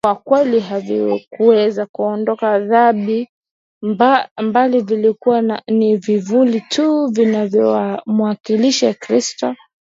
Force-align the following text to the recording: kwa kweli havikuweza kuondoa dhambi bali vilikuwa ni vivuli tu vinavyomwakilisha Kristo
kwa 0.03 0.15
kweli 0.15 0.59
havikuweza 0.59 1.85
kuondoa 1.85 2.59
dhambi 2.59 3.29
bali 4.51 4.81
vilikuwa 4.81 5.61
ni 5.67 5.95
vivuli 5.95 6.61
tu 6.69 7.07
vinavyomwakilisha 7.07 8.93
Kristo 8.93 9.55